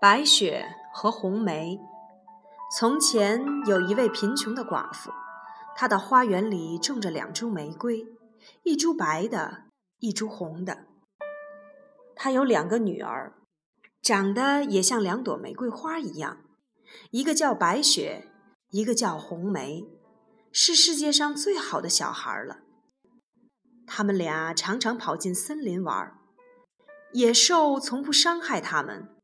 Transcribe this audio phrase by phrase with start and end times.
[0.00, 1.80] 白雪和红梅。
[2.78, 5.10] 从前有一位贫穷的寡妇，
[5.74, 8.06] 她的花园里种着两株玫瑰，
[8.62, 9.64] 一株白的，
[9.98, 10.84] 一株红的。
[12.14, 13.32] 她有两个女儿，
[14.00, 16.44] 长得也像两朵玫瑰花一样，
[17.10, 18.30] 一个叫白雪，
[18.70, 19.84] 一个叫红梅，
[20.52, 22.58] 是世界上最好的小孩了。
[23.84, 26.16] 他们俩常常跑进森林玩，
[27.14, 29.17] 野兽从不伤害他们。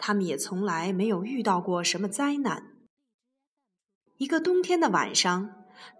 [0.00, 2.72] 他们也从来没有遇到过什么灾难。
[4.16, 5.50] 一个冬天的晚上，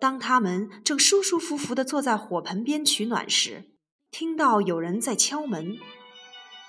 [0.00, 3.70] 当他们正舒舒服服地坐在火盆边取暖时，
[4.10, 5.78] 听到有人在敲门。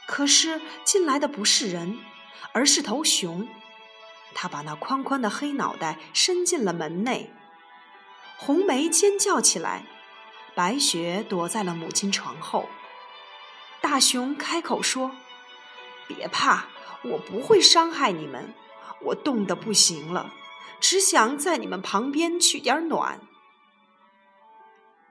[0.07, 1.97] 可是进来的不是人，
[2.53, 3.47] 而是头熊。
[4.33, 7.33] 他把那宽宽的黑脑袋伸进了门内。
[8.37, 9.85] 红梅尖叫起来，
[10.55, 12.67] 白雪躲在了母亲床后。
[13.81, 15.11] 大熊开口说
[16.07, 16.67] ：“别怕。”
[17.03, 18.53] 我不会伤害你们，
[19.01, 20.33] 我冻得不行了，
[20.79, 23.19] 只想在你们旁边取点暖。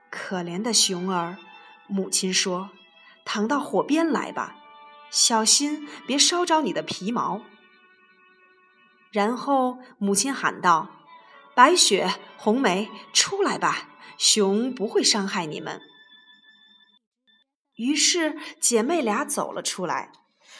[0.09, 1.37] 可怜的熊儿，
[1.87, 2.71] 母亲说
[3.25, 4.57] ：“躺到火边来吧，
[5.09, 7.41] 小心别烧着你的皮毛。”
[9.11, 10.89] 然后母亲喊道
[11.53, 15.81] ：“白雪、红梅，出来吧，熊不会伤害你们。”
[17.75, 20.11] 于是姐妹俩走了出来。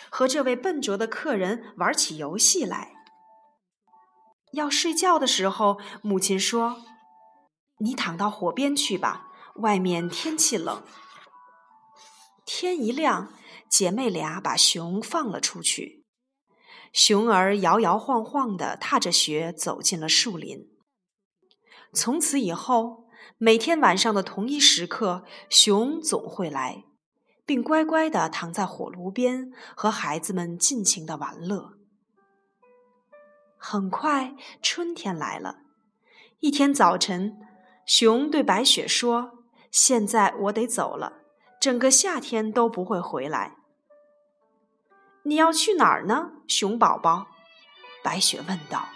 [0.09, 2.93] 和这位笨拙的客人玩起游戏来。
[4.53, 6.83] 要睡觉的时候，母亲说
[7.79, 10.83] ：“你躺到火边去吧，外面天气冷。”
[12.45, 13.33] 天一亮，
[13.69, 16.05] 姐妹俩把熊放了出去。
[16.91, 20.67] 熊儿摇摇晃晃地踏着雪走进了树林。
[21.93, 23.05] 从此以后，
[23.37, 26.83] 每天晚上的同一时刻，熊总会来。
[27.51, 31.73] 并乖乖地躺在火炉边，和孩子们尽情的玩乐。
[33.57, 35.57] 很快，春天来了。
[36.39, 37.37] 一天早晨，
[37.85, 41.23] 熊对白雪说：“现在我得走了，
[41.59, 43.57] 整个夏天都不会回来。”
[45.23, 47.27] 你要去哪儿呢，熊宝宝？
[48.01, 48.87] 白雪问道。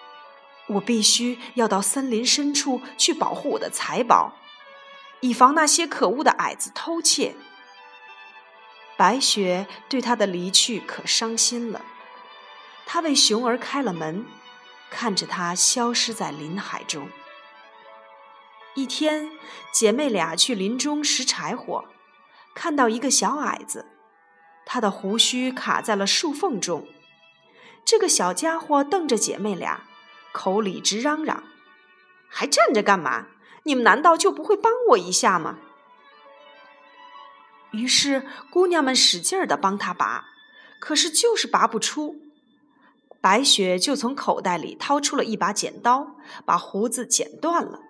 [0.68, 4.34] “我必须要到森林深处去保护我的财宝，
[5.22, 7.34] 以防那些可恶的矮子偷窃。”
[8.96, 11.82] 白雪对他的离去可伤心了，
[12.86, 14.24] 她为熊儿开了门，
[14.90, 17.10] 看着他消失在林海中。
[18.74, 19.30] 一天，
[19.72, 21.84] 姐妹俩去林中拾柴火，
[22.54, 23.86] 看到一个小矮子，
[24.64, 26.86] 他的胡须卡在了树缝中。
[27.84, 29.84] 这个小家伙瞪着姐妹俩，
[30.32, 31.44] 口里直嚷嚷
[32.28, 33.26] ：“还站着干嘛？
[33.64, 35.58] 你们难道就不会帮我一下吗？”
[37.76, 40.24] 于是，姑娘们使劲儿地帮他拔，
[40.80, 42.16] 可是就是拔不出。
[43.20, 46.16] 白雪就从口袋里掏出了一把剪刀，
[46.46, 47.80] 把胡子剪断了。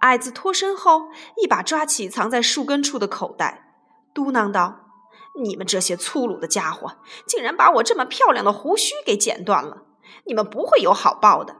[0.00, 1.08] 矮子脱身后，
[1.42, 3.74] 一把抓起藏在树根处的口袋，
[4.14, 4.88] 嘟囔道
[5.42, 9.82] ：“你们这些粗鲁的家伙，竟然把我这么漂亮的胡须给剪断了！
[10.24, 11.56] 你们不会有好报的。”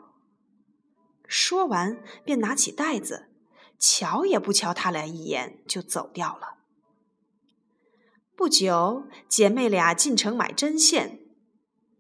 [1.27, 3.29] 说完，便拿起袋子，
[3.79, 6.55] 瞧也不瞧他俩一眼，就走掉了。
[8.37, 11.21] 不久，姐妹俩进城买针线。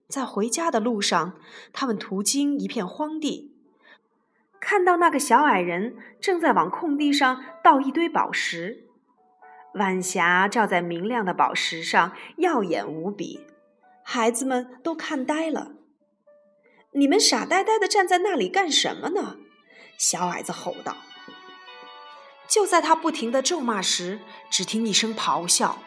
[0.06, 1.40] 在回家的路上，
[1.72, 3.56] 她们途经一片荒地，
[4.60, 8.84] 看到那个小矮人正在往空地上倒一堆宝石。
[9.76, 13.40] 晚霞照在明亮的宝石上，耀眼无比。
[14.04, 15.72] 孩子们都看呆了。
[16.92, 19.38] “你们傻呆呆的站在那里干什么呢？”
[19.96, 20.98] 小矮子吼道。
[22.46, 24.20] 就在他不停的咒骂时，
[24.50, 25.78] 只听一声咆哮。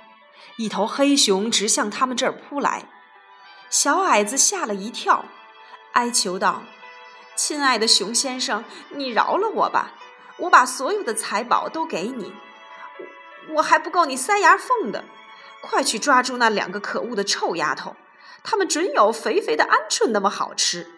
[0.58, 2.86] 一头黑熊直向他们这儿扑来，
[3.70, 5.26] 小矮子吓了一跳，
[5.94, 6.64] 哀求道
[7.36, 9.94] ：“亲爱的熊先生，你饶了我吧！
[10.40, 12.34] 我把所有的财宝都给你，
[13.56, 15.06] 我还不够你塞牙缝的。
[15.62, 17.98] 快去抓住那两个可恶的臭丫头，
[18.44, 20.92] 他们准有肥肥的鹌鹑那么好吃。”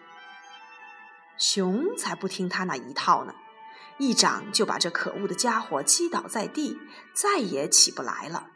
[1.36, 3.34] 熊才不听他那一套呢，
[3.98, 6.78] 一掌就把这可恶的家伙击倒在地，
[7.12, 8.46] 再也起不来了。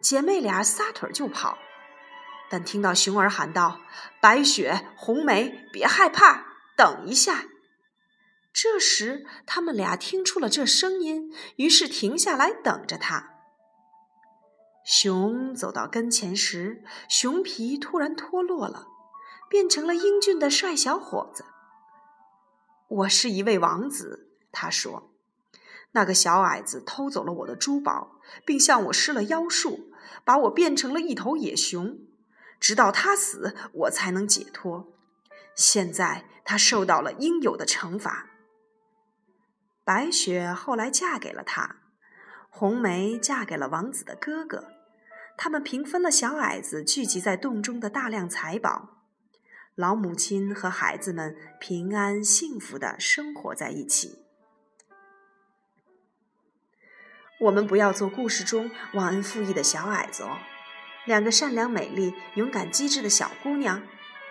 [0.00, 1.58] 姐妹俩撒腿就跑，
[2.48, 3.80] 但听到熊儿喊道
[4.22, 6.46] ：“白雪、红梅，别害怕，
[6.76, 7.46] 等一下。”
[8.54, 13.34] 这时，他们俩听出了这声音，于是停下来等着他。
[14.84, 18.86] 熊走到跟前时，熊皮突然脱落了，
[19.50, 21.44] 变成了英俊的帅小伙子。
[22.88, 25.12] 我是一位王子，他说。
[25.92, 29.87] 那个小矮子偷走了我的珠宝，并向我施了妖术，
[30.24, 31.98] 把我变成了一头野熊。
[32.60, 34.92] 直到他死，我才能解脱。
[35.54, 38.30] 现在他受到了应有的惩罚。
[39.84, 41.76] 白雪后来嫁给了他，
[42.50, 44.72] 红梅嫁给了王子的哥哥。
[45.36, 49.04] 他们平分了小矮子聚集在洞中的大量财宝。
[49.76, 54.26] 老母亲和孩子们平安幸福的生活在一起。
[57.38, 60.38] 我们不要做故事中忘恩负义的小矮子哦。
[61.04, 63.80] 两个善良、美丽、勇敢、机智的小姑娘，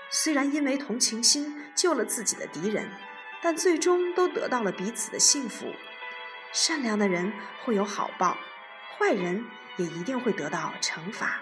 [0.09, 2.91] 虽然因为同情心救了自己的敌人，
[3.41, 5.73] 但最终都得到了彼此的幸福。
[6.51, 7.31] 善良的人
[7.63, 8.37] 会有好报，
[8.97, 9.45] 坏人
[9.77, 11.39] 也一定会得到惩罚。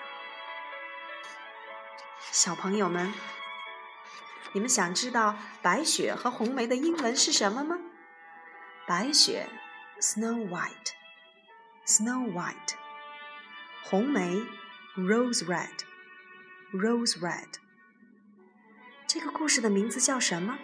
[2.32, 3.14] 小朋友们。
[4.54, 7.78] 你们想知道白雪和红梅的英文是什么吗？
[8.88, 9.50] 白雪
[10.00, 10.94] ，Snow White
[11.91, 12.75] White，Snow White。
[13.85, 14.37] 红梅，
[14.97, 17.57] Rose Red，Rose Red。
[19.07, 20.59] 这个故事的名字叫什么？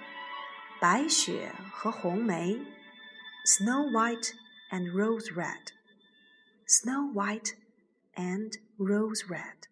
[0.80, 2.60] 白雪和红梅，
[3.44, 4.32] Snow White
[4.70, 7.54] and Rose Red，Snow White
[8.14, 9.68] and Rose Red。